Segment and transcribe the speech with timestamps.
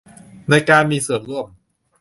[0.49, 1.45] ในการมีส่วนร่วม